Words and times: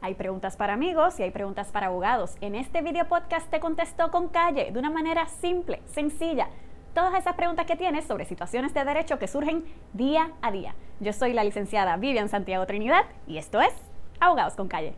Hay 0.00 0.14
preguntas 0.14 0.56
para 0.56 0.74
amigos 0.74 1.18
y 1.18 1.24
hay 1.24 1.30
preguntas 1.32 1.68
para 1.72 1.88
abogados. 1.88 2.36
En 2.40 2.54
este 2.54 2.82
video 2.82 3.08
podcast 3.08 3.50
te 3.50 3.58
contesto 3.58 4.10
con 4.12 4.28
calle, 4.28 4.70
de 4.70 4.78
una 4.78 4.90
manera 4.90 5.26
simple, 5.26 5.82
sencilla. 5.86 6.48
Todas 6.94 7.14
esas 7.18 7.34
preguntas 7.34 7.66
que 7.66 7.76
tienes 7.76 8.04
sobre 8.04 8.24
situaciones 8.24 8.72
de 8.74 8.84
derecho 8.84 9.18
que 9.18 9.26
surgen 9.26 9.64
día 9.92 10.30
a 10.40 10.52
día. 10.52 10.74
Yo 11.00 11.12
soy 11.12 11.32
la 11.32 11.42
licenciada 11.42 11.96
Vivian 11.96 12.28
Santiago 12.28 12.64
Trinidad 12.66 13.06
y 13.26 13.38
esto 13.38 13.60
es 13.60 13.72
Abogados 14.20 14.54
con 14.54 14.68
Calle. 14.68 14.94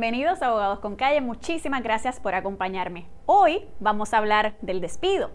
Bienvenidos 0.00 0.40
a 0.40 0.46
Abogados 0.46 0.78
con 0.78 0.96
Calle, 0.96 1.20
muchísimas 1.20 1.82
gracias 1.82 2.20
por 2.20 2.34
acompañarme. 2.34 3.04
Hoy 3.26 3.66
vamos 3.80 4.14
a 4.14 4.16
hablar 4.16 4.56
del 4.62 4.80
despido. 4.80 5.30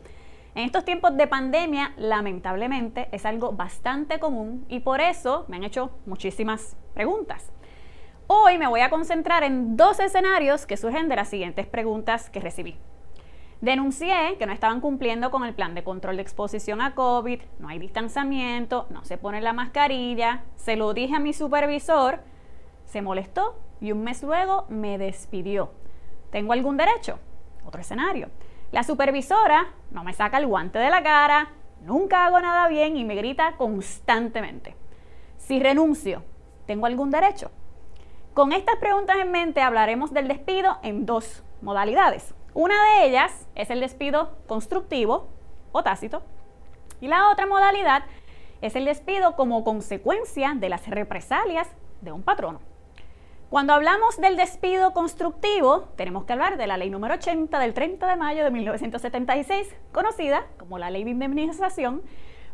En 0.55 0.65
estos 0.65 0.83
tiempos 0.83 1.15
de 1.15 1.27
pandemia, 1.27 1.93
lamentablemente, 1.97 3.07
es 3.11 3.27
algo 3.27 3.51
bastante 3.51 4.17
común 4.17 4.65
y 4.67 4.79
por 4.79 5.01
eso 5.01 5.45
me 5.49 5.57
han 5.57 5.65
hecho 5.65 5.91
muchísimas 6.07 6.75
preguntas. 6.95 7.51
Hoy 8.25 8.57
me 8.57 8.65
voy 8.65 8.79
a 8.79 8.89
concentrar 8.89 9.43
en 9.43 9.77
dos 9.77 9.99
escenarios 9.99 10.65
que 10.65 10.77
surgen 10.77 11.09
de 11.09 11.17
las 11.17 11.27
siguientes 11.27 11.67
preguntas 11.67 12.31
que 12.31 12.39
recibí. 12.39 12.75
Denuncié 13.61 14.35
que 14.39 14.47
no 14.47 14.51
estaban 14.51 14.81
cumpliendo 14.81 15.29
con 15.29 15.45
el 15.45 15.53
plan 15.53 15.75
de 15.75 15.83
control 15.83 16.15
de 16.15 16.23
exposición 16.23 16.81
a 16.81 16.95
COVID, 16.95 17.39
no 17.59 17.67
hay 17.67 17.77
distanciamiento, 17.77 18.87
no 18.89 19.05
se 19.05 19.19
pone 19.19 19.41
la 19.41 19.53
mascarilla, 19.53 20.43
se 20.55 20.75
lo 20.75 20.95
dije 20.95 21.17
a 21.17 21.19
mi 21.19 21.33
supervisor, 21.33 22.21
se 22.85 23.01
molestó 23.01 23.59
y 23.81 23.91
un 23.91 24.03
mes 24.03 24.23
luego 24.23 24.65
me 24.69 24.97
despidió. 24.97 25.71
¿Tengo 26.31 26.53
algún 26.53 26.77
derecho? 26.77 27.19
Otro 27.65 27.81
escenario. 27.81 28.29
La 28.71 28.83
supervisora 28.83 29.67
no 29.91 30.03
me 30.03 30.13
saca 30.13 30.37
el 30.37 30.47
guante 30.47 30.79
de 30.79 30.89
la 30.89 31.03
cara, 31.03 31.49
nunca 31.81 32.25
hago 32.25 32.39
nada 32.39 32.67
bien 32.67 32.97
y 32.97 33.05
me 33.05 33.15
grita 33.15 33.55
constantemente. 33.57 34.75
Si 35.37 35.59
renuncio, 35.59 36.23
¿tengo 36.65 36.85
algún 36.85 37.11
derecho? 37.11 37.51
Con 38.33 38.51
estas 38.51 38.75
preguntas 38.77 39.17
en 39.17 39.31
mente 39.31 39.61
hablaremos 39.61 40.11
del 40.11 40.27
despido 40.27 40.77
en 40.83 41.05
dos 41.05 41.43
modalidades. 41.61 42.33
Una 42.53 42.75
de 42.83 43.07
ellas 43.07 43.47
es 43.55 43.69
el 43.69 43.79
despido 43.79 44.37
constructivo 44.47 45.27
o 45.71 45.83
tácito 45.83 46.23
y 46.99 47.07
la 47.07 47.29
otra 47.29 47.45
modalidad 47.45 48.03
es 48.61 48.75
el 48.75 48.85
despido 48.85 49.35
como 49.35 49.63
consecuencia 49.63 50.53
de 50.55 50.69
las 50.69 50.87
represalias 50.87 51.67
de 52.01 52.11
un 52.11 52.23
patrono. 52.23 52.59
Cuando 53.49 53.73
hablamos 53.73 54.17
del 54.17 54.37
despido 54.37 54.91
constructivo, 54.93 55.81
tenemos 55.95 56.25
que 56.25 56.33
hablar 56.33 56.57
de 56.57 56.65
la 56.65 56.77
ley 56.77 56.89
número 56.89 57.13
80 57.13 57.59
del 57.59 57.75
30 57.75 58.07
de 58.07 58.15
mayo 58.15 58.43
de 58.43 58.49
1976, 58.49 59.75
conocida 59.91 60.47
como 60.57 60.79
la 60.79 60.89
ley 60.89 61.03
de 61.03 61.11
indemnización 61.11 62.01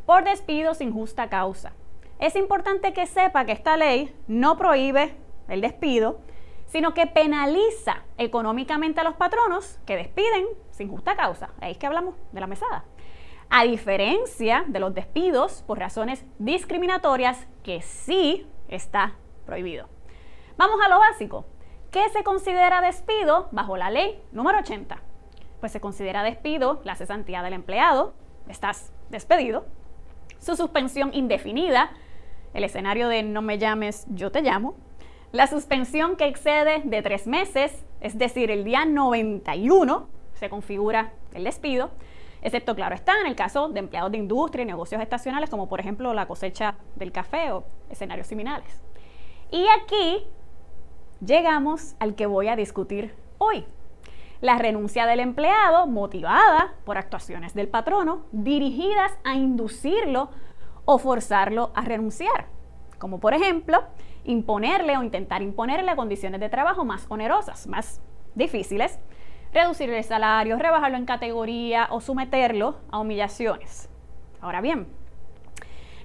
por 0.05 0.25
despido 0.25 0.73
sin 0.73 0.91
justa 0.91 1.29
causa. 1.29 1.71
Es 2.19 2.35
importante 2.35 2.91
que 2.91 3.07
sepa 3.07 3.45
que 3.45 3.53
esta 3.53 3.77
ley 3.77 4.13
no 4.27 4.57
prohíbe 4.57 5.15
el 5.47 5.61
despido, 5.61 6.19
sino 6.65 6.93
que 6.93 7.07
penaliza 7.07 8.03
económicamente 8.17 8.99
a 8.99 9.05
los 9.05 9.15
patronos 9.15 9.79
que 9.85 9.95
despiden 9.95 10.45
sin 10.71 10.89
justa 10.89 11.15
causa. 11.15 11.51
Ahí 11.61 11.71
es 11.71 11.77
que 11.77 11.87
hablamos 11.87 12.15
de 12.33 12.41
la 12.41 12.47
mesada. 12.47 12.83
A 13.49 13.63
diferencia 13.63 14.65
de 14.67 14.79
los 14.81 14.93
despidos 14.93 15.63
por 15.65 15.79
razones 15.79 16.25
discriminatorias, 16.37 17.47
que 17.63 17.81
sí 17.81 18.45
está 18.67 19.15
prohibido. 19.45 19.87
Vamos 20.61 20.79
a 20.85 20.89
lo 20.89 20.99
básico. 20.99 21.45
¿Qué 21.89 22.07
se 22.09 22.23
considera 22.23 22.81
despido 22.81 23.49
bajo 23.51 23.77
la 23.77 23.89
ley 23.89 24.21
número 24.31 24.59
80? 24.59 24.95
Pues 25.59 25.71
se 25.71 25.81
considera 25.81 26.21
despido 26.21 26.81
la 26.83 26.93
cesantía 26.93 27.41
del 27.41 27.53
empleado, 27.53 28.13
estás 28.47 28.93
despedido, 29.09 29.65
su 30.37 30.55
suspensión 30.55 31.15
indefinida, 31.15 31.89
el 32.53 32.63
escenario 32.63 33.07
de 33.07 33.23
no 33.23 33.41
me 33.41 33.57
llames, 33.57 34.05
yo 34.09 34.31
te 34.31 34.43
llamo, 34.43 34.75
la 35.31 35.47
suspensión 35.47 36.15
que 36.15 36.27
excede 36.27 36.83
de 36.85 37.01
tres 37.01 37.25
meses, 37.25 37.83
es 37.99 38.19
decir, 38.19 38.51
el 38.51 38.63
día 38.63 38.85
91 38.85 40.09
se 40.35 40.47
configura 40.47 41.13
el 41.33 41.43
despido, 41.43 41.89
excepto, 42.43 42.75
claro, 42.75 42.93
está 42.93 43.19
en 43.19 43.25
el 43.25 43.35
caso 43.35 43.69
de 43.69 43.79
empleados 43.79 44.11
de 44.11 44.19
industria 44.19 44.61
y 44.61 44.67
negocios 44.67 45.01
estacionales, 45.01 45.49
como 45.49 45.67
por 45.67 45.79
ejemplo 45.79 46.13
la 46.13 46.27
cosecha 46.27 46.75
del 46.97 47.11
café 47.11 47.51
o 47.51 47.63
escenarios 47.89 48.27
similares. 48.27 48.79
Y 49.49 49.65
aquí 49.67 50.23
llegamos 51.25 51.95
al 51.99 52.15
que 52.15 52.25
voy 52.25 52.47
a 52.47 52.55
discutir 52.55 53.15
hoy. 53.37 53.65
La 54.41 54.57
renuncia 54.57 55.05
del 55.05 55.19
empleado 55.19 55.85
motivada 55.87 56.73
por 56.83 56.97
actuaciones 56.97 57.53
del 57.53 57.67
patrono 57.67 58.25
dirigidas 58.31 59.11
a 59.23 59.35
inducirlo 59.35 60.29
o 60.85 60.97
forzarlo 60.97 61.71
a 61.75 61.81
renunciar, 61.81 62.47
como 62.97 63.19
por 63.19 63.35
ejemplo 63.35 63.83
imponerle 64.23 64.97
o 64.97 65.03
intentar 65.03 65.41
imponerle 65.41 65.95
condiciones 65.95 66.39
de 66.41 66.49
trabajo 66.49 66.85
más 66.85 67.05
onerosas, 67.09 67.67
más 67.67 68.01
difíciles, 68.33 68.99
reducirle 69.53 69.99
el 69.99 70.03
salario, 70.03 70.57
rebajarlo 70.57 70.97
en 70.97 71.05
categoría 71.05 71.87
o 71.91 72.01
someterlo 72.01 72.77
a 72.89 72.99
humillaciones. 72.99 73.89
Ahora 74.39 74.61
bien, 74.61 74.87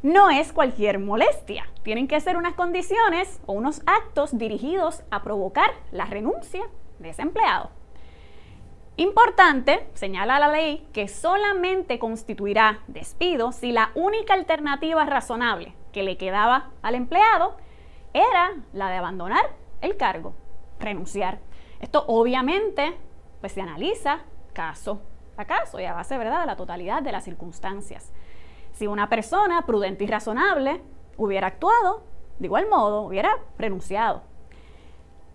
no 0.03 0.31
es 0.31 0.53
cualquier 0.53 0.99
molestia. 0.99 1.69
Tienen 1.83 2.09
que 2.09 2.21
ser 2.21 2.37
unas 2.37 2.55
condiciones 2.55 3.41
o 3.47 3.53
unos 3.53 3.83
actos 3.87 4.37
dirigidos 4.37 5.03
a 5.11 5.23
provocar 5.23 5.71
la 5.93 6.07
renuncia 6.07 6.63
de 6.99 7.11
ese 7.11 7.23
empleado. 7.23 7.71
Importante, 8.99 9.87
señala 9.93 10.39
la 10.39 10.49
ley, 10.49 10.89
que 10.95 11.07
solamente 11.07 11.99
constituirá 11.99 12.81
despido 12.87 13.53
si 13.53 13.71
la 13.71 13.91
única 13.95 14.33
alternativa 14.33 15.05
razonable 15.05 15.75
que 15.93 16.03
le 16.03 16.17
quedaba 16.17 16.71
al 16.81 16.95
empleado 16.95 17.57
era 18.15 18.55
la 18.73 18.89
de 18.89 18.97
abandonar 18.97 19.51
el 19.83 19.99
cargo, 19.99 20.35
renunciar. 20.81 21.41
Esto 21.81 22.05
obviamente 22.09 22.97
pues, 23.41 23.53
se 23.53 23.61
analiza 23.61 24.21
caso 24.55 25.03
a 25.37 25.45
caso 25.45 25.79
y 25.79 25.85
a 25.85 25.93
base 25.93 26.17
¿verdad? 26.17 26.41
de 26.41 26.47
la 26.47 26.57
totalidad 26.57 27.03
de 27.03 27.13
las 27.13 27.25
circunstancias. 27.25 28.13
Si 28.77 28.87
una 28.87 29.09
persona 29.09 29.63
prudente 29.65 30.05
y 30.05 30.07
razonable 30.07 30.83
hubiera 31.17 31.47
actuado, 31.47 32.03
de 32.39 32.47
igual 32.47 32.69
modo, 32.69 33.01
hubiera 33.01 33.31
renunciado. 33.57 34.23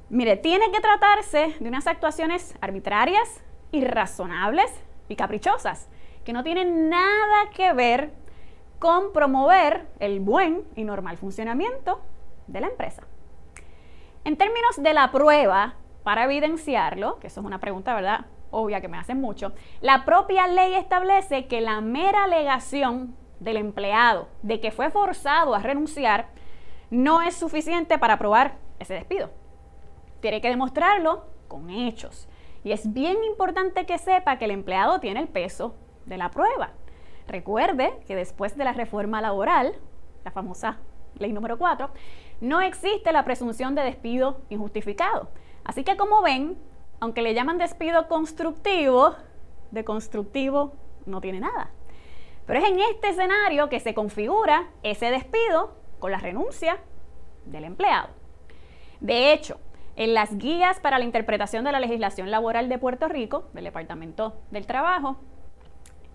Mire, 0.09 0.37
tiene 0.37 0.71
que 0.71 0.79
tratarse 0.79 1.55
de 1.59 1.67
unas 1.67 1.87
actuaciones 1.87 2.53
arbitrarias, 2.61 3.41
irrazonables 3.71 4.71
y 5.07 5.15
caprichosas, 5.15 5.89
que 6.23 6.33
no 6.33 6.43
tienen 6.43 6.89
nada 6.89 7.49
que 7.55 7.73
ver 7.73 8.13
con 8.77 9.11
promover 9.11 9.87
el 9.97 10.19
buen 10.19 10.63
y 10.75 10.83
normal 10.83 11.17
funcionamiento 11.17 11.99
de 12.45 12.61
la 12.61 12.67
empresa. 12.67 13.07
En 14.23 14.37
términos 14.37 14.83
de 14.83 14.93
la 14.93 15.11
prueba, 15.11 15.77
para 16.03 16.25
evidenciarlo, 16.25 17.17
que 17.17 17.25
eso 17.25 17.39
es 17.39 17.45
una 17.47 17.59
pregunta, 17.59 17.95
¿verdad? 17.95 18.27
Obvia 18.51 18.81
que 18.81 18.87
me 18.87 18.99
hacen 18.99 19.19
mucho, 19.19 19.51
la 19.79 20.05
propia 20.05 20.45
ley 20.45 20.75
establece 20.75 21.47
que 21.47 21.59
la 21.59 21.81
mera 21.81 22.25
alegación 22.25 23.19
del 23.41 23.57
empleado 23.57 24.29
de 24.43 24.61
que 24.61 24.71
fue 24.71 24.89
forzado 24.91 25.53
a 25.53 25.59
renunciar 25.59 26.29
no 26.91 27.21
es 27.21 27.35
suficiente 27.35 27.97
para 27.97 28.17
probar 28.17 28.57
ese 28.79 28.93
despido. 28.93 29.31
Tiene 30.21 30.41
que 30.41 30.49
demostrarlo 30.49 31.25
con 31.47 31.69
hechos. 31.69 32.29
Y 32.63 32.71
es 32.71 32.93
bien 32.93 33.23
importante 33.23 33.85
que 33.85 33.97
sepa 33.97 34.37
que 34.37 34.45
el 34.45 34.51
empleado 34.51 34.99
tiene 34.99 35.19
el 35.19 35.27
peso 35.27 35.75
de 36.05 36.17
la 36.17 36.29
prueba. 36.29 36.71
Recuerde 37.27 37.99
que 38.05 38.15
después 38.15 38.55
de 38.55 38.63
la 38.63 38.73
reforma 38.73 39.21
laboral, 39.21 39.73
la 40.23 40.31
famosa 40.31 40.77
ley 41.17 41.33
número 41.33 41.57
4, 41.57 41.89
no 42.41 42.61
existe 42.61 43.11
la 43.11 43.25
presunción 43.25 43.73
de 43.73 43.81
despido 43.81 44.41
injustificado. 44.49 45.29
Así 45.63 45.83
que 45.83 45.97
como 45.97 46.21
ven, 46.21 46.57
aunque 46.99 47.23
le 47.23 47.33
llaman 47.33 47.57
despido 47.57 48.07
constructivo, 48.07 49.15
de 49.71 49.83
constructivo 49.83 50.73
no 51.07 51.21
tiene 51.21 51.39
nada. 51.39 51.71
Pero 52.45 52.59
es 52.59 52.69
en 52.69 52.79
este 52.79 53.09
escenario 53.09 53.69
que 53.69 53.79
se 53.79 53.93
configura 53.93 54.69
ese 54.83 55.11
despido 55.11 55.75
con 55.99 56.11
la 56.11 56.17
renuncia 56.17 56.79
del 57.45 57.63
empleado. 57.63 58.09
De 58.99 59.33
hecho, 59.33 59.59
en 59.95 60.13
las 60.13 60.37
guías 60.37 60.79
para 60.79 60.99
la 60.99 61.05
interpretación 61.05 61.63
de 61.63 61.71
la 61.71 61.79
legislación 61.79 62.31
laboral 62.31 62.69
de 62.69 62.77
Puerto 62.77 63.07
Rico, 63.07 63.45
del 63.53 63.65
Departamento 63.65 64.41
del 64.51 64.65
Trabajo, 64.65 65.17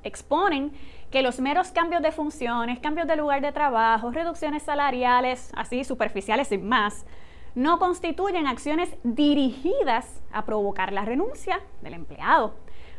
exponen 0.03 0.73
que 1.11 1.23
los 1.23 1.41
meros 1.41 1.71
cambios 1.73 2.03
de 2.03 2.13
funciones, 2.13 2.79
cambios 2.79 3.07
de 3.07 3.17
lugar 3.17 3.41
de 3.41 3.53
trabajo, 3.53 4.11
reducciones 4.11 4.63
salariales, 4.63 5.53
así 5.55 5.85
superficiales 5.85 6.49
sin 6.49 6.67
más, 6.69 7.07
no 7.55 7.79
constituyen 7.79 8.47
acciones 8.47 8.95
dirigidas 9.03 10.23
a 10.33 10.45
provocar 10.45 10.93
la 10.93 11.05
renuncia 11.05 11.61
del 11.81 11.95
empleado. 11.95 12.55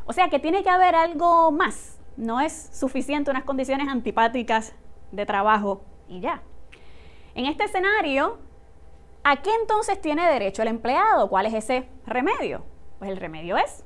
O 0.05 0.13
sea 0.13 0.29
que 0.29 0.39
tiene 0.39 0.63
que 0.63 0.69
haber 0.69 0.95
algo 0.95 1.51
más 1.51 1.96
no 2.17 2.41
es 2.41 2.69
suficiente 2.73 3.31
unas 3.31 3.43
condiciones 3.43 3.87
antipáticas 3.87 4.75
de 5.11 5.25
trabajo 5.25 5.83
y 6.07 6.19
ya. 6.19 6.41
En 7.35 7.45
este 7.45 7.65
escenario, 7.65 8.39
¿a 9.23 9.37
qué 9.37 9.51
entonces 9.61 10.01
tiene 10.01 10.25
derecho 10.27 10.63
el 10.63 10.67
empleado? 10.67 11.29
¿Cuál 11.29 11.45
es 11.45 11.53
ese 11.53 11.87
remedio? 12.05 12.65
Pues 12.99 13.11
el 13.11 13.17
remedio 13.17 13.57
es 13.57 13.85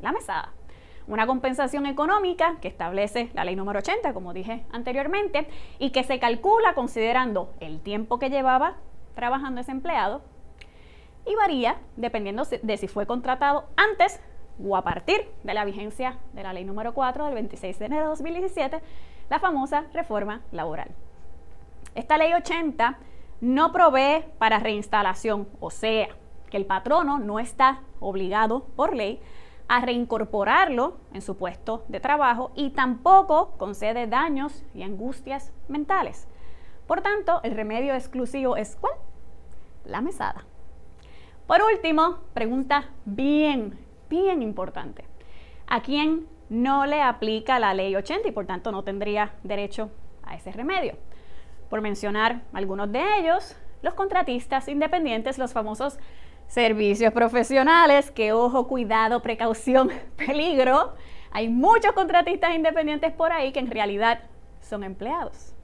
la 0.00 0.12
mesada. 0.12 0.52
Una 1.08 1.26
compensación 1.26 1.86
económica 1.86 2.58
que 2.60 2.68
establece 2.68 3.30
la 3.34 3.44
ley 3.44 3.56
número 3.56 3.80
80, 3.80 4.14
como 4.14 4.32
dije 4.32 4.64
anteriormente, 4.70 5.48
y 5.80 5.90
que 5.90 6.04
se 6.04 6.20
calcula 6.20 6.74
considerando 6.74 7.52
el 7.58 7.80
tiempo 7.80 8.20
que 8.20 8.30
llevaba 8.30 8.76
trabajando 9.16 9.60
ese 9.60 9.72
empleado 9.72 10.22
y 11.26 11.34
varía 11.34 11.78
dependiendo 11.96 12.44
de 12.44 12.76
si 12.76 12.86
fue 12.86 13.06
contratado 13.06 13.68
antes 13.76 14.20
o 14.62 14.76
a 14.76 14.82
partir 14.82 15.28
de 15.42 15.54
la 15.54 15.64
vigencia 15.64 16.18
de 16.32 16.42
la 16.42 16.52
ley 16.52 16.64
número 16.64 16.94
4 16.94 17.26
del 17.26 17.34
26 17.34 17.78
de 17.78 17.86
enero 17.86 18.02
de 18.02 18.08
2017, 18.08 18.80
la 19.30 19.38
famosa 19.38 19.84
reforma 19.92 20.42
laboral. 20.50 20.88
Esta 21.94 22.16
ley 22.18 22.32
80 22.32 22.98
no 23.40 23.72
provee 23.72 24.24
para 24.38 24.58
reinstalación, 24.58 25.48
o 25.60 25.70
sea, 25.70 26.08
que 26.50 26.56
el 26.56 26.66
patrono 26.66 27.18
no 27.18 27.38
está 27.38 27.80
obligado 28.00 28.66
por 28.76 28.94
ley 28.94 29.20
a 29.68 29.80
reincorporarlo 29.80 30.98
en 31.14 31.22
su 31.22 31.36
puesto 31.36 31.84
de 31.88 31.98
trabajo 31.98 32.52
y 32.54 32.70
tampoco 32.70 33.52
concede 33.58 34.06
daños 34.06 34.64
y 34.74 34.82
angustias 34.82 35.52
mentales. 35.68 36.28
Por 36.86 37.00
tanto, 37.00 37.40
el 37.42 37.52
remedio 37.54 37.94
exclusivo 37.94 38.56
es 38.56 38.76
¿cuál? 38.76 38.94
La 39.84 40.00
mesada. 40.00 40.44
Por 41.46 41.62
último, 41.62 42.18
pregunta 42.34 42.90
bien, 43.04 43.78
bien 44.12 44.42
importante. 44.42 45.04
¿A 45.66 45.80
quién 45.80 46.26
no 46.50 46.84
le 46.84 47.00
aplica 47.00 47.58
la 47.58 47.72
ley 47.72 47.96
80 47.96 48.28
y 48.28 48.32
por 48.32 48.44
tanto 48.44 48.70
no 48.70 48.84
tendría 48.84 49.32
derecho 49.42 49.90
a 50.22 50.34
ese 50.34 50.52
remedio? 50.52 50.98
Por 51.70 51.80
mencionar 51.80 52.42
algunos 52.52 52.92
de 52.92 53.02
ellos, 53.18 53.56
los 53.80 53.94
contratistas 53.94 54.68
independientes, 54.68 55.38
los 55.38 55.54
famosos 55.54 55.98
servicios 56.46 57.10
profesionales, 57.14 58.10
que 58.10 58.34
ojo, 58.34 58.68
cuidado, 58.68 59.22
precaución, 59.22 59.90
peligro. 60.16 60.92
Hay 61.30 61.48
muchos 61.48 61.92
contratistas 61.92 62.54
independientes 62.54 63.12
por 63.12 63.32
ahí 63.32 63.50
que 63.50 63.60
en 63.60 63.70
realidad 63.70 64.20
son 64.60 64.84
empleados. 64.84 65.54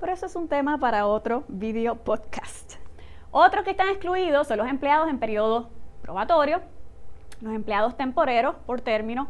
Pero 0.00 0.12
eso 0.12 0.26
es 0.26 0.34
un 0.34 0.48
tema 0.48 0.78
para 0.78 1.06
otro 1.06 1.44
video 1.46 1.94
podcast. 1.94 2.74
Otros 3.30 3.62
que 3.62 3.70
están 3.70 3.88
excluidos 3.90 4.48
son 4.48 4.58
los 4.58 4.66
empleados 4.66 5.08
en 5.08 5.20
periodo 5.20 5.70
probatorio, 6.02 6.60
los 7.40 7.54
empleados 7.54 7.96
temporeros 7.96 8.56
por 8.66 8.80
término 8.80 9.28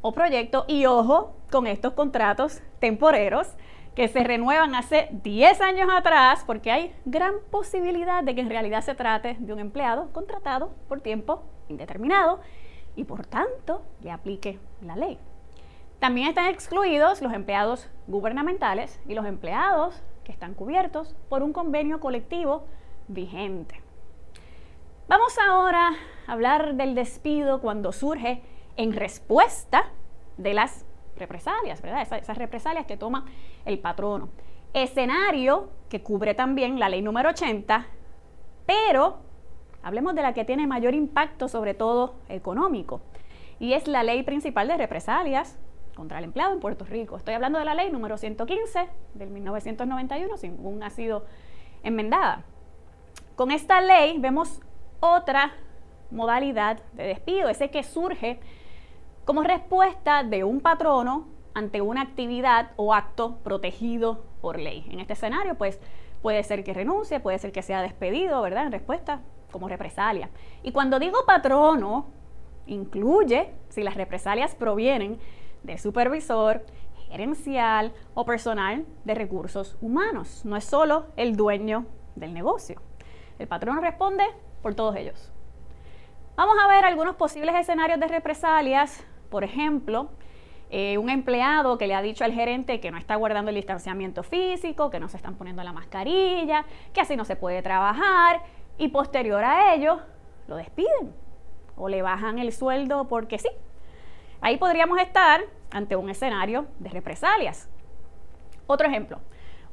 o 0.00 0.12
proyecto 0.12 0.64
y 0.68 0.86
ojo 0.86 1.36
con 1.50 1.66
estos 1.66 1.94
contratos 1.94 2.62
temporeros 2.78 3.48
que 3.94 4.06
se 4.06 4.22
renuevan 4.22 4.76
hace 4.76 5.08
10 5.10 5.60
años 5.60 5.88
atrás 5.92 6.44
porque 6.46 6.70
hay 6.70 6.94
gran 7.04 7.34
posibilidad 7.50 8.22
de 8.22 8.34
que 8.34 8.40
en 8.40 8.50
realidad 8.50 8.82
se 8.82 8.94
trate 8.94 9.36
de 9.40 9.52
un 9.52 9.58
empleado 9.58 10.12
contratado 10.12 10.70
por 10.88 11.00
tiempo 11.00 11.42
indeterminado 11.68 12.40
y 12.94 13.04
por 13.04 13.26
tanto 13.26 13.82
le 14.00 14.12
aplique 14.12 14.60
la 14.82 14.94
ley. 14.94 15.18
También 15.98 16.28
están 16.28 16.46
excluidos 16.46 17.20
los 17.22 17.32
empleados 17.32 17.88
gubernamentales 18.06 19.00
y 19.08 19.14
los 19.14 19.26
empleados 19.26 20.00
que 20.22 20.30
están 20.30 20.54
cubiertos 20.54 21.16
por 21.28 21.42
un 21.42 21.52
convenio 21.52 21.98
colectivo 21.98 22.66
vigente. 23.08 23.87
Vamos 25.08 25.38
ahora 25.38 25.92
a 26.26 26.32
hablar 26.32 26.74
del 26.74 26.94
despido 26.94 27.62
cuando 27.62 27.92
surge 27.92 28.42
en 28.76 28.92
respuesta 28.92 29.86
de 30.36 30.52
las 30.52 30.84
represalias, 31.16 31.80
¿verdad? 31.80 32.02
Esas, 32.02 32.36
represalias 32.36 32.84
que 32.84 32.98
toma 32.98 33.24
el 33.64 33.78
patrono. 33.78 34.28
Escenario 34.74 35.70
que 35.88 36.02
cubre 36.02 36.34
también 36.34 36.78
la 36.78 36.90
ley 36.90 37.00
número 37.00 37.30
80, 37.30 37.86
pero 38.66 39.20
hablemos 39.82 40.14
de 40.14 40.20
la 40.20 40.34
que 40.34 40.44
tiene 40.44 40.66
mayor 40.66 40.94
impacto, 40.94 41.48
sobre 41.48 41.72
todo 41.72 42.16
económico, 42.28 43.00
y 43.58 43.72
es 43.72 43.88
la 43.88 44.02
ley 44.02 44.24
principal 44.24 44.68
de 44.68 44.76
represalias 44.76 45.58
contra 45.96 46.18
el 46.18 46.24
empleado 46.24 46.52
en 46.52 46.60
Puerto 46.60 46.84
Rico. 46.84 47.16
Estoy 47.16 47.32
hablando 47.32 47.58
de 47.58 47.64
la 47.64 47.74
ley 47.74 47.90
número 47.90 48.18
115 48.18 48.90
del 49.14 49.30
1991, 49.30 50.36
según 50.36 50.82
ha 50.82 50.90
sido 50.90 51.24
enmendada. 51.82 52.44
Con 53.36 53.52
esta 53.52 53.80
ley 53.80 54.18
vemos 54.18 54.60
otra 55.00 55.52
modalidad 56.10 56.80
de 56.92 57.04
despido, 57.04 57.48
ese 57.48 57.70
que 57.70 57.82
surge 57.82 58.40
como 59.24 59.42
respuesta 59.42 60.22
de 60.22 60.44
un 60.44 60.60
patrono 60.60 61.28
ante 61.54 61.80
una 61.80 62.02
actividad 62.02 62.70
o 62.76 62.94
acto 62.94 63.38
protegido 63.42 64.24
por 64.40 64.58
ley. 64.58 64.86
En 64.90 65.00
este 65.00 65.14
escenario, 65.14 65.56
pues 65.56 65.80
puede 66.22 66.42
ser 66.44 66.64
que 66.64 66.72
renuncie, 66.72 67.20
puede 67.20 67.38
ser 67.38 67.52
que 67.52 67.62
sea 67.62 67.82
despedido, 67.82 68.40
¿verdad? 68.42 68.66
En 68.66 68.72
respuesta 68.72 69.20
como 69.50 69.68
represalia. 69.68 70.30
Y 70.62 70.72
cuando 70.72 70.98
digo 70.98 71.18
patrono, 71.26 72.06
incluye 72.66 73.52
si 73.68 73.82
las 73.82 73.94
represalias 73.94 74.54
provienen 74.54 75.18
del 75.62 75.78
supervisor, 75.78 76.64
gerencial 77.08 77.92
o 78.14 78.24
personal 78.24 78.84
de 79.04 79.14
recursos 79.14 79.76
humanos. 79.80 80.44
No 80.44 80.56
es 80.56 80.64
solo 80.64 81.06
el 81.16 81.36
dueño 81.36 81.86
del 82.16 82.34
negocio. 82.34 82.80
El 83.38 83.48
patrón 83.48 83.80
responde 83.80 84.24
por 84.62 84.74
todos 84.74 84.96
ellos. 84.96 85.32
Vamos 86.36 86.56
a 86.62 86.68
ver 86.68 86.84
algunos 86.84 87.16
posibles 87.16 87.54
escenarios 87.56 87.98
de 87.98 88.08
represalias. 88.08 89.04
Por 89.28 89.44
ejemplo, 89.44 90.10
eh, 90.70 90.98
un 90.98 91.10
empleado 91.10 91.78
que 91.78 91.86
le 91.86 91.94
ha 91.94 92.02
dicho 92.02 92.24
al 92.24 92.32
gerente 92.32 92.78
que 92.78 92.90
no 92.90 92.98
está 92.98 93.16
guardando 93.16 93.48
el 93.48 93.56
distanciamiento 93.56 94.22
físico, 94.22 94.90
que 94.90 95.00
no 95.00 95.08
se 95.08 95.16
están 95.16 95.34
poniendo 95.34 95.62
la 95.62 95.72
mascarilla, 95.72 96.64
que 96.92 97.00
así 97.00 97.16
no 97.16 97.24
se 97.24 97.36
puede 97.36 97.62
trabajar 97.62 98.42
y 98.76 98.88
posterior 98.88 99.42
a 99.42 99.74
ello 99.74 100.00
lo 100.46 100.56
despiden 100.56 101.14
o 101.76 101.88
le 101.88 102.02
bajan 102.02 102.38
el 102.38 102.52
sueldo 102.52 103.08
porque 103.08 103.38
sí. 103.38 103.48
Ahí 104.40 104.56
podríamos 104.58 105.00
estar 105.00 105.40
ante 105.70 105.96
un 105.96 106.10
escenario 106.10 106.66
de 106.78 106.90
represalias. 106.90 107.68
Otro 108.66 108.86
ejemplo, 108.86 109.20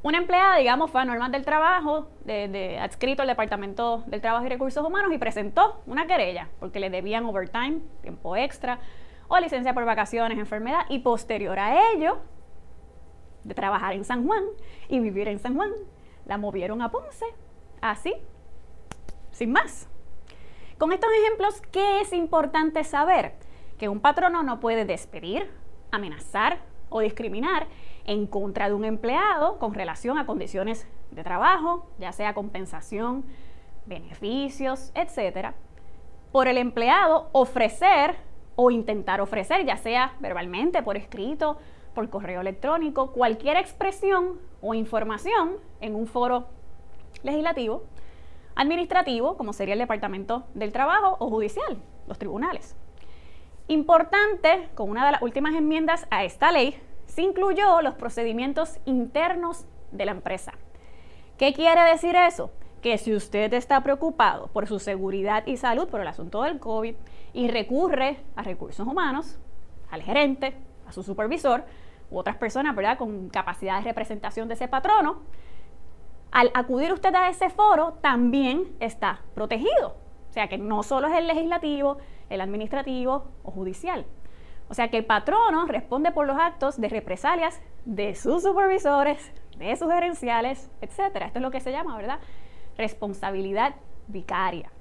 una 0.06 0.20
empleada, 0.20 0.58
digamos, 0.58 0.92
fue 0.92 1.02
a 1.02 1.06
normas 1.06 1.32
del 1.32 1.44
trabajo, 1.44 2.10
de, 2.26 2.78
adscrito 2.80 3.24
al 3.24 3.28
Departamento 3.28 4.04
del 4.06 4.22
Trabajo 4.22 4.46
y 4.46 4.50
Recursos 4.50 4.86
Humanos 4.86 5.12
y 5.12 5.18
presentó 5.18 5.82
una 5.88 6.06
querella 6.06 6.48
porque 6.60 6.80
le 6.80 6.92
debían 6.92 7.26
overtime, 7.26 7.80
tiempo 8.04 8.36
extra, 8.36 8.78
o 9.28 9.40
licencia 9.40 9.74
por 9.74 9.84
vacaciones, 9.84 10.38
enfermedad, 10.38 10.86
y 10.90 11.00
posterior 11.00 11.58
a 11.58 11.92
ello, 11.92 12.20
de 13.44 13.56
trabajar 13.56 13.94
en 13.94 14.06
San 14.06 14.28
Juan 14.28 14.44
y 14.90 15.00
vivir 15.00 15.28
en 15.28 15.40
San 15.40 15.56
Juan, 15.56 15.72
la 16.28 16.38
movieron 16.38 16.84
a 16.84 16.92
Ponce, 16.92 17.26
así, 17.82 18.14
sin 19.32 19.52
más. 19.52 19.90
Con 20.78 20.92
estos 20.92 21.10
ejemplos, 21.20 21.64
¿qué 21.72 22.02
es 22.02 22.14
importante 22.14 22.84
saber? 22.84 23.34
Que 23.80 23.90
un 23.90 24.02
patrono 24.02 24.44
no 24.44 24.60
puede 24.60 24.86
despedir, 24.86 25.50
amenazar 25.90 26.60
o 26.90 27.00
discriminar 27.00 27.66
en 28.06 28.28
contra 28.28 28.68
de 28.68 28.76
un 28.76 28.86
empleado 28.86 29.58
con 29.60 29.74
relación 29.74 30.18
a 30.18 30.26
condiciones 30.26 30.88
de 31.12 31.24
trabajo, 31.24 31.88
ya 31.98 32.12
sea 32.12 32.34
compensación, 32.34 33.26
beneficios, 33.86 34.92
etcétera, 34.96 35.56
por 36.32 36.48
el 36.48 36.58
empleado 36.58 37.30
ofrecer 37.32 38.16
o 38.56 38.72
intentar 38.72 39.22
ofrecer, 39.22 39.66
ya 39.66 39.78
sea 39.78 40.14
verbalmente, 40.20 40.82
por 40.84 40.98
escrito, 40.98 41.58
por 41.94 42.10
correo 42.10 42.42
electrónico, 42.42 43.12
cualquier 43.12 43.58
expresión 43.58 44.40
o 44.62 44.74
información 44.74 45.58
en 45.82 45.96
un 45.96 46.08
foro 46.08 46.48
legislativo, 47.24 47.84
administrativo, 48.56 49.38
como 49.38 49.54
sería 49.54 49.74
el 49.74 49.80
Departamento 49.80 50.46
del 50.54 50.72
Trabajo, 50.72 51.18
o 51.20 51.30
judicial, 51.30 51.82
los 52.08 52.18
tribunales. 52.18 52.76
Importante, 53.68 54.70
con 54.76 54.90
una 54.90 55.06
de 55.06 55.14
las 55.14 55.22
últimas 55.22 55.56
enmiendas 55.56 56.06
a 56.12 56.24
esta 56.24 56.52
ley, 56.52 56.80
se 57.16 57.22
incluyó 57.22 57.82
los 57.82 57.94
procedimientos 57.96 58.78
internos 58.84 59.66
de 59.94 60.04
la 60.04 60.12
empresa. 60.12 60.52
¿Qué 61.38 61.54
quiere 61.54 61.82
decir 61.84 62.14
eso? 62.14 62.52
Que 62.82 62.98
si 62.98 63.16
usted 63.16 63.54
está 63.54 63.82
preocupado 63.84 64.48
por 64.48 64.68
su 64.68 64.80
seguridad 64.80 65.48
y 65.48 65.56
salud 65.56 65.88
por 65.88 66.02
el 66.02 66.10
asunto 66.10 66.44
del 66.44 66.60
COVID 66.60 66.94
y 67.32 67.48
recurre 67.48 68.18
a 68.36 68.44
recursos 68.44 68.86
humanos, 68.86 69.40
al 69.90 70.02
gerente, 70.02 70.58
a 70.86 70.92
su 70.92 71.04
supervisor 71.04 71.64
u 72.12 72.18
otras 72.18 72.36
personas 72.36 72.76
¿verdad? 72.76 72.98
con 72.98 73.30
capacidad 73.30 73.78
de 73.78 73.86
representación 73.86 74.50
de 74.50 74.56
ese 74.56 74.68
patrono, 74.68 75.22
al 76.32 76.52
acudir 76.54 76.92
usted 76.92 77.16
a 77.16 77.30
ese 77.30 77.50
foro 77.50 77.94
también 78.02 78.76
está 78.82 79.22
protegido. 79.34 79.96
O 80.30 80.34
sea 80.34 80.50
que 80.50 80.58
no 80.58 80.84
solo 80.84 81.08
es 81.08 81.14
el 81.14 81.28
legislativo, 81.28 81.98
el 82.30 82.42
administrativo 82.42 83.30
o 83.42 83.52
judicial. 83.52 84.06
O 84.70 84.74
sea 84.74 84.90
que 84.90 84.98
el 84.98 85.06
patrono 85.06 85.66
responde 85.66 86.12
por 86.12 86.26
los 86.26 86.38
actos 86.38 86.80
de 86.80 86.90
represalias 86.90 87.62
de 87.86 88.16
sus 88.16 88.44
supervisores, 88.44 89.32
de 89.58 89.76
sus 89.76 89.92
gerenciales, 89.92 90.70
etc. 90.82 91.00
Esto 91.26 91.40
es 91.40 91.42
lo 91.42 91.52
que 91.52 91.62
se 91.62 91.72
llama, 91.72 91.96
¿verdad? 91.98 92.20
Responsabilidad 92.78 93.76
vicaria. 94.08 94.72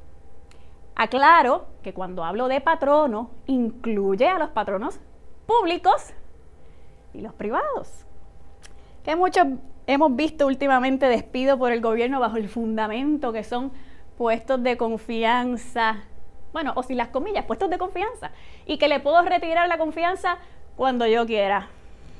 Aclaro 0.97 1.67
que 1.83 1.93
cuando 1.93 2.25
hablo 2.25 2.49
de 2.49 2.61
patrono, 2.61 3.31
incluye 3.47 4.29
a 4.29 4.39
los 4.39 4.51
patronos 4.51 5.01
públicos 5.47 6.15
y 7.13 7.21
los 7.21 7.35
privados. 7.35 8.07
Que 9.05 9.17
muchos 9.17 9.47
hemos 9.87 10.17
visto 10.17 10.47
últimamente 10.47 11.07
despido 11.07 11.59
por 11.59 11.73
el 11.73 11.81
gobierno 11.81 12.21
bajo 12.21 12.37
el 12.37 12.49
fundamento 12.49 13.33
que 13.33 13.45
son 13.45 13.73
puestos 14.17 14.63
de 14.63 14.77
confianza, 14.77 16.05
bueno, 16.55 16.73
o 16.77 16.85
si 16.85 16.95
las 16.95 17.09
comillas, 17.09 17.45
puestos 17.45 17.69
de 17.69 17.79
confianza, 17.79 18.31
y 18.65 18.79
que 18.79 18.87
le 18.87 19.01
puedo 19.01 19.21
retirar 19.23 19.69
la 19.69 19.77
confianza 19.77 20.39
cuando 20.77 21.05
yo 21.05 21.27
quiera. 21.27 21.69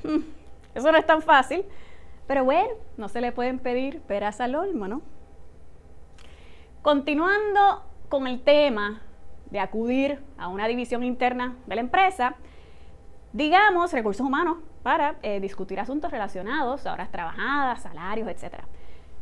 Hmm, 0.03 0.19
eso 0.75 0.91
no 0.91 0.97
es 0.97 1.05
tan 1.05 1.21
fácil, 1.21 1.63
pero 2.27 2.43
bueno, 2.43 2.69
no 2.97 3.07
se 3.07 3.21
le 3.21 3.31
pueden 3.31 3.59
pedir 3.59 4.01
peras 4.01 4.41
al 4.41 4.55
olmo, 4.55 4.89
¿no? 4.89 5.01
Continuando 6.81 7.85
con 8.09 8.27
el 8.27 8.41
tema 8.41 9.01
de 9.49 9.59
acudir 9.61 10.21
a 10.37 10.49
una 10.49 10.67
división 10.67 11.05
interna 11.05 11.55
de 11.65 11.75
la 11.75 11.81
empresa, 11.81 12.35
digamos 13.31 13.93
recursos 13.93 14.27
humanos, 14.27 14.57
para 14.83 15.15
eh, 15.23 15.39
discutir 15.39 15.79
asuntos 15.79 16.11
relacionados 16.11 16.85
a 16.85 16.91
horas 16.91 17.09
trabajadas, 17.09 17.83
salarios, 17.83 18.27
etc. 18.27 18.65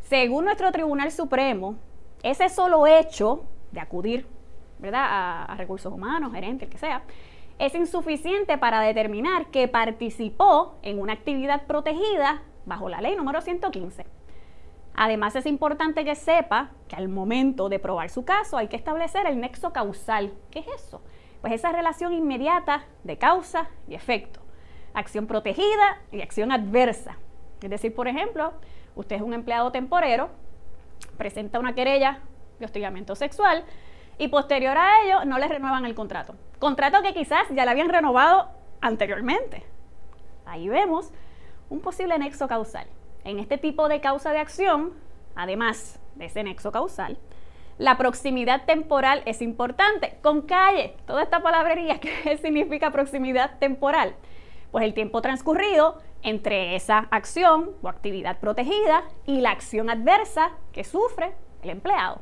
Según 0.01 0.45
nuestro 0.45 0.71
Tribunal 0.71 1.11
Supremo, 1.11 1.75
ese 2.23 2.49
solo 2.49 2.87
hecho 2.87 3.43
de 3.71 3.79
acudir 3.79 4.27
¿verdad? 4.79 5.45
A, 5.49 5.55
recursos 5.55 5.91
humanos, 5.91 6.33
gerente, 6.33 6.65
el 6.65 6.71
que 6.71 6.77
sea, 6.77 7.03
es 7.59 7.75
insuficiente 7.75 8.57
para 8.57 8.81
determinar 8.81 9.47
que 9.47 9.67
participó 9.67 10.75
en 10.81 10.99
una 10.99 11.13
actividad 11.13 11.65
protegida 11.67 12.41
bajo 12.65 12.89
la 12.89 13.01
ley 13.01 13.15
número 13.15 13.41
115. 13.41 14.05
Además, 14.95 15.35
es 15.35 15.45
importante 15.45 16.05
que 16.05 16.15
sepa 16.15 16.71
que 16.87 16.95
al 16.95 17.09
momento 17.09 17.69
de 17.69 17.79
probar 17.79 18.09
su 18.09 18.25
caso 18.25 18.57
hay 18.57 18.67
que 18.67 18.75
establecer 18.75 19.25
el 19.25 19.39
nexo 19.39 19.73
causal. 19.73 20.33
¿Qué 20.51 20.59
es 20.59 20.67
eso? 20.67 21.01
Pues 21.41 21.53
esa 21.53 21.71
relación 21.71 22.13
inmediata 22.13 22.85
de 23.03 23.17
causa 23.17 23.69
y 23.87 23.95
efecto 23.95 24.43
acción 24.93 25.27
protegida 25.27 26.01
y 26.11 26.21
acción 26.21 26.51
adversa. 26.51 27.17
Es 27.61 27.69
decir, 27.69 27.93
por 27.93 28.07
ejemplo, 28.07 28.53
usted 28.95 29.17
es 29.17 29.21
un 29.21 29.33
empleado 29.33 29.71
temporero, 29.71 30.29
presenta 31.17 31.59
una 31.59 31.73
querella 31.73 32.19
de 32.59 32.65
hostigamiento 32.65 33.15
sexual 33.15 33.65
y 34.17 34.27
posterior 34.27 34.77
a 34.77 35.01
ello 35.03 35.25
no 35.25 35.37
le 35.37 35.47
renuevan 35.47 35.85
el 35.85 35.95
contrato. 35.95 36.35
Contrato 36.59 37.01
que 37.01 37.13
quizás 37.13 37.47
ya 37.51 37.65
le 37.65 37.71
habían 37.71 37.89
renovado 37.89 38.49
anteriormente. 38.81 39.65
Ahí 40.45 40.69
vemos 40.69 41.11
un 41.69 41.81
posible 41.81 42.17
nexo 42.17 42.47
causal. 42.47 42.87
En 43.23 43.39
este 43.39 43.57
tipo 43.57 43.87
de 43.87 44.01
causa 44.01 44.31
de 44.31 44.39
acción, 44.39 44.93
además 45.35 45.99
de 46.15 46.25
ese 46.25 46.43
nexo 46.43 46.71
causal, 46.71 47.17
la 47.77 47.97
proximidad 47.97 48.65
temporal 48.65 49.23
es 49.25 49.41
importante. 49.41 50.19
Con 50.21 50.41
calle, 50.43 50.95
toda 51.07 51.23
esta 51.23 51.41
palabrería, 51.41 51.99
¿qué 52.01 52.37
significa 52.37 52.91
proximidad 52.91 53.57
temporal? 53.59 54.15
pues 54.73 54.85
el 54.85 54.95
tiempo 54.95 55.21
transcurrido 55.21 55.99
entre 56.23 56.75
esa 56.75 57.07
acción 57.11 57.69
o 57.83 57.89
actividad 57.89 58.39
protegida 58.39 59.03
y 59.27 59.39
la 59.39 59.51
acción 59.51 59.91
adversa 59.91 60.49
que 60.71 60.83
sufre 60.83 61.35
el 61.61 61.69
empleado. 61.69 62.21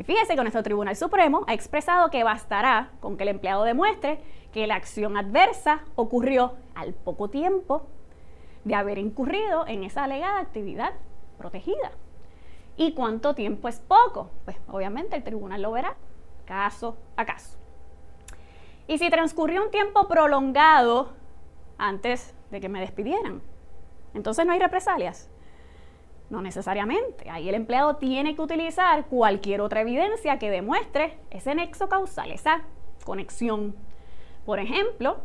Y 0.00 0.02
fíjese 0.02 0.34
que 0.34 0.40
nuestro 0.40 0.62
Tribunal 0.62 0.96
Supremo 0.96 1.44
ha 1.46 1.52
expresado 1.52 2.08
que 2.08 2.24
bastará 2.24 2.88
con 3.00 3.18
que 3.18 3.24
el 3.24 3.28
empleado 3.28 3.64
demuestre 3.64 4.18
que 4.50 4.66
la 4.66 4.76
acción 4.76 5.18
adversa 5.18 5.82
ocurrió 5.94 6.54
al 6.74 6.94
poco 6.94 7.28
tiempo 7.28 7.82
de 8.64 8.76
haber 8.76 8.96
incurrido 8.96 9.66
en 9.66 9.84
esa 9.84 10.04
alegada 10.04 10.40
actividad 10.40 10.94
protegida. 11.36 11.92
¿Y 12.78 12.94
cuánto 12.94 13.34
tiempo 13.34 13.68
es 13.68 13.78
poco? 13.80 14.30
Pues 14.46 14.56
obviamente 14.68 15.16
el 15.16 15.22
tribunal 15.22 15.60
lo 15.60 15.72
verá 15.72 15.96
caso 16.46 16.96
a 17.18 17.26
caso. 17.26 17.58
Y 18.86 18.96
si 18.96 19.10
transcurrió 19.10 19.62
un 19.62 19.70
tiempo 19.70 20.08
prolongado 20.08 21.10
antes 21.76 22.34
de 22.50 22.58
que 22.62 22.70
me 22.70 22.80
despidieran. 22.80 23.42
Entonces 24.14 24.46
no 24.46 24.52
hay 24.52 24.60
represalias. 24.60 25.28
No 26.30 26.40
necesariamente. 26.40 27.28
Ahí 27.28 27.48
el 27.48 27.54
empleado 27.56 27.96
tiene 27.96 28.34
que 28.34 28.42
utilizar 28.42 29.06
cualquier 29.06 29.60
otra 29.60 29.80
evidencia 29.80 30.38
que 30.38 30.50
demuestre 30.50 31.18
ese 31.30 31.54
nexo 31.54 31.88
causal, 31.88 32.30
esa 32.30 32.62
conexión. 33.04 33.74
Por 34.46 34.60
ejemplo, 34.60 35.18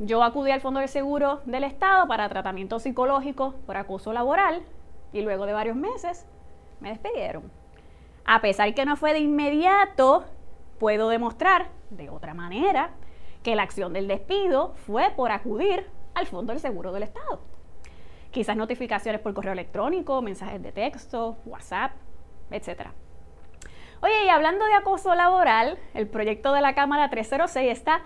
yo 0.00 0.22
acudí 0.22 0.50
al 0.50 0.60
Fondo 0.60 0.80
de 0.80 0.88
Seguro 0.88 1.40
del 1.44 1.64
Estado 1.64 2.06
para 2.08 2.28
tratamiento 2.28 2.80
psicológico 2.80 3.54
por 3.66 3.76
acoso 3.76 4.12
laboral 4.12 4.62
y 5.12 5.22
luego 5.22 5.46
de 5.46 5.52
varios 5.52 5.76
meses 5.76 6.26
me 6.80 6.90
despidieron. 6.90 7.50
A 8.24 8.40
pesar 8.40 8.74
que 8.74 8.84
no 8.84 8.96
fue 8.96 9.12
de 9.12 9.20
inmediato, 9.20 10.24
puedo 10.78 11.08
demostrar 11.08 11.68
de 11.90 12.10
otra 12.10 12.34
manera 12.34 12.90
que 13.42 13.56
la 13.56 13.62
acción 13.62 13.92
del 13.92 14.08
despido 14.08 14.74
fue 14.74 15.10
por 15.16 15.30
acudir 15.30 15.86
al 16.14 16.26
Fondo 16.26 16.52
del 16.52 16.60
Seguro 16.60 16.92
del 16.92 17.04
Estado. 17.04 17.40
Quizás 18.30 18.56
notificaciones 18.56 19.20
por 19.20 19.34
correo 19.34 19.52
electrónico, 19.52 20.20
mensajes 20.22 20.62
de 20.62 20.72
texto, 20.72 21.38
WhatsApp, 21.46 21.92
etc. 22.50 22.88
Oye, 24.00 24.24
y 24.26 24.28
hablando 24.28 24.64
de 24.64 24.74
acoso 24.74 25.14
laboral, 25.14 25.78
el 25.94 26.06
proyecto 26.06 26.52
de 26.52 26.60
la 26.60 26.74
Cámara 26.74 27.10
306 27.10 27.70
está 27.70 28.02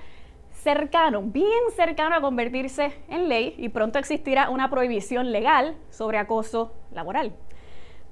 cercano, 0.52 1.22
bien 1.22 1.50
cercano 1.74 2.14
a 2.14 2.20
convertirse 2.20 2.92
en 3.08 3.28
ley 3.28 3.54
y 3.58 3.68
pronto 3.68 3.98
existirá 3.98 4.50
una 4.50 4.70
prohibición 4.70 5.32
legal 5.32 5.76
sobre 5.90 6.18
acoso 6.18 6.72
laboral. 6.92 7.34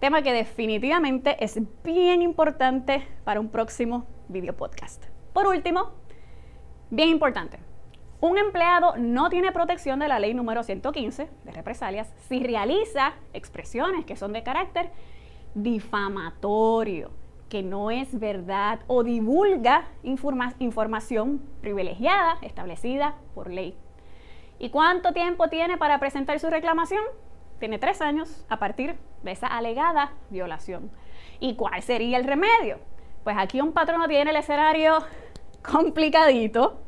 Tema 0.00 0.22
que 0.22 0.32
definitivamente 0.32 1.36
es 1.44 1.60
bien 1.84 2.22
importante 2.22 3.06
para 3.24 3.38
un 3.38 3.50
próximo 3.50 4.06
video 4.28 4.56
podcast. 4.56 5.04
Por 5.32 5.46
último, 5.46 5.92
bien 6.90 7.08
importante, 7.08 7.58
un 8.20 8.36
empleado 8.36 8.94
no 8.98 9.30
tiene 9.30 9.50
protección 9.50 9.98
de 9.98 10.08
la 10.08 10.18
ley 10.18 10.34
número 10.34 10.62
115 10.62 11.28
de 11.44 11.52
represalias 11.52 12.12
si 12.28 12.40
realiza 12.40 13.14
expresiones 13.32 14.04
que 14.04 14.16
son 14.16 14.32
de 14.32 14.42
carácter 14.42 14.90
difamatorio, 15.54 17.10
que 17.48 17.62
no 17.62 17.90
es 17.90 18.18
verdad 18.18 18.80
o 18.86 19.02
divulga 19.02 19.88
información 20.02 21.42
privilegiada 21.60 22.36
establecida 22.42 23.16
por 23.34 23.50
ley. 23.50 23.76
¿Y 24.58 24.68
cuánto 24.68 25.12
tiempo 25.12 25.48
tiene 25.48 25.78
para 25.78 25.98
presentar 25.98 26.38
su 26.38 26.50
reclamación? 26.50 27.02
Tiene 27.58 27.78
tres 27.78 28.02
años 28.02 28.44
a 28.50 28.58
partir 28.58 28.96
de 29.22 29.32
esa 29.32 29.46
alegada 29.46 30.12
violación. 30.28 30.90
¿Y 31.40 31.56
cuál 31.56 31.82
sería 31.82 32.18
el 32.18 32.24
remedio? 32.24 32.78
Pues 33.24 33.36
aquí 33.38 33.60
un 33.62 33.72
patrono 33.72 34.06
tiene 34.08 34.30
el 34.30 34.36
escenario 34.36 34.98
complicadito 35.62 36.82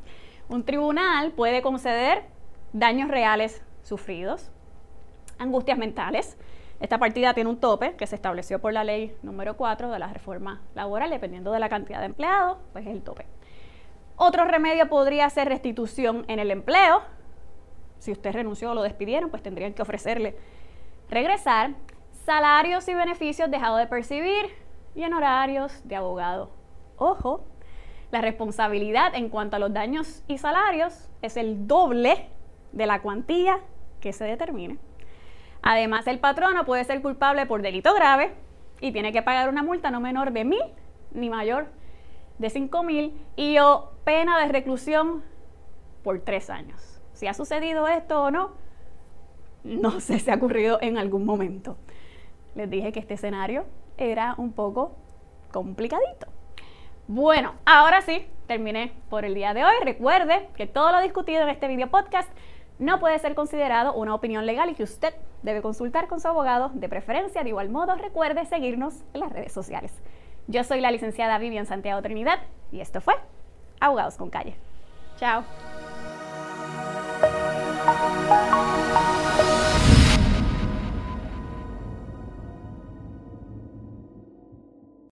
un 0.53 0.65
tribunal 0.65 1.33
puede 1.33 1.63
conceder 1.63 2.25
daños 2.75 3.09
reales 3.09 3.63
sufridos, 3.83 4.51
angustias 5.39 5.79
mentales. 5.79 6.37
Esta 6.79 6.99
partida 6.99 7.33
tiene 7.33 7.49
un 7.49 7.59
tope 7.59 7.95
que 7.97 8.07
se 8.07 8.17
estableció 8.17 8.61
por 8.61 8.73
la 8.73 8.85
ley 8.85 9.17
número 9.23 9.57
4 9.57 9.91
de 9.91 9.99
la 9.99 10.13
reforma 10.13 10.61
laboral, 10.75 11.09
dependiendo 11.09 11.53
de 11.53 11.61
la 11.61 11.71
cantidad 11.71 12.01
de 12.01 12.07
empleados, 12.07 12.59
pues 12.73 12.87
es 12.87 12.93
el 12.93 13.03
tope. 13.03 13.27
Otro 14.17 14.45
remedio 14.45 14.89
podría 14.89 15.31
ser 15.31 15.49
restitución 15.49 16.25
en 16.29 16.39
el 16.39 16.51
empleo. 16.51 17.03
Si 17.99 18.13
usted 18.13 18.33
renunció 18.33 18.73
o 18.73 18.75
lo 18.75 18.83
despidieron, 18.83 19.31
pues 19.31 19.43
tendrían 19.43 19.73
que 19.73 19.83
ofrecerle 19.83 20.37
regresar. 21.09 21.71
Salarios 22.27 22.87
y 22.89 22.95
beneficios 22.95 23.51
dejados 23.51 23.79
de 23.79 23.87
percibir 23.87 24.47
y 24.95 25.03
en 25.03 25.15
horarios 25.15 25.81
de 25.85 25.97
abogado. 25.97 26.51
Ojo, 26.97 27.45
la 28.13 28.21
responsabilidad 28.21 29.15
en 29.15 29.31
cuanto 29.31 29.57
a 29.57 29.59
los 29.59 29.73
daños 29.73 30.23
y 30.29 30.37
salarios 30.39 31.09
es 31.23 31.39
el 31.39 31.67
doble 31.67 32.29
de 32.73 32.87
la 32.87 33.01
cuantía 33.01 33.59
que 34.01 34.13
se 34.13 34.25
determine. 34.25 34.79
Además, 35.63 36.07
el 36.07 36.19
patrono 36.19 36.65
puede 36.67 36.85
ser 36.85 37.01
culpable 37.01 37.47
por 37.47 37.63
delito 37.63 37.95
grave 37.95 38.35
y 38.81 38.93
tiene 38.93 39.13
que 39.13 39.23
pagar 39.23 39.49
una 39.49 39.63
multa 39.63 39.91
no 39.91 40.01
menor 40.01 40.33
de 40.33 40.45
mil 40.45 40.63
ni 41.13 41.31
mayor 41.31 41.69
de 42.39 42.51
cinco 42.51 42.83
mil 42.83 43.19
y 43.37 43.59
o 43.59 43.93
pena 44.05 44.39
de 44.41 44.53
reclusión 44.53 45.23
por 46.03 46.21
tres 46.21 46.51
años. 46.51 47.01
Si 47.15 47.27
ha 47.29 47.35
sucedido 47.35 47.89
esto 47.89 48.25
o 48.25 48.31
no, 48.31 48.51
no 49.65 50.01
sé 50.01 50.19
si 50.19 50.31
ha 50.31 50.35
ocurrido 50.35 50.79
en 50.83 50.99
algún 50.99 51.25
momento. 51.25 51.79
Les 52.55 52.69
dije 52.69 52.93
que 52.93 53.01
este 53.01 53.15
escenario 53.15 53.65
era 53.97 54.35
un 54.37 54.53
poco 54.53 54.97
complicadito. 55.51 56.32
Bueno, 57.09 57.55
ahora 57.65 58.01
sí, 58.03 58.27
terminé 58.47 58.93
por 59.11 59.25
el 59.25 59.35
día 59.35 59.55
de 59.55 59.65
hoy. 59.65 59.75
Recuerde 59.85 60.49
que 60.57 60.67
todo 60.67 60.93
lo 60.93 61.01
discutido 61.01 61.43
en 61.43 61.49
este 61.49 61.69
video 61.69 61.91
podcast 61.91 62.31
no 62.79 63.01
puede 63.01 63.19
ser 63.19 63.35
considerado 63.35 63.93
una 63.95 64.15
opinión 64.15 64.47
legal 64.47 64.71
y 64.71 64.75
que 64.75 64.83
usted 64.83 65.15
debe 65.43 65.63
consultar 65.63 66.09
con 66.09 66.21
su 66.21 66.29
abogado 66.29 66.71
de 66.75 66.89
preferencia. 66.89 67.43
De 67.43 67.51
igual 67.51 67.71
modo, 67.71 67.95
recuerde 67.97 68.45
seguirnos 68.47 69.05
en 69.15 69.21
las 69.21 69.33
redes 69.33 69.53
sociales. 69.53 69.93
Yo 70.47 70.65
soy 70.65 70.81
la 70.81 70.91
licenciada 70.91 71.39
Vivian 71.39 71.67
Santiago 71.67 72.03
Trinidad 72.03 72.41
y 72.71 72.81
esto 72.81 73.01
fue 73.01 73.15
Abogados 73.81 74.17
con 74.17 74.31
Calle. 74.31 74.57
Chao. 75.17 75.45